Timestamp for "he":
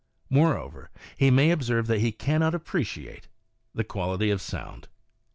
1.15-1.29, 2.01-2.11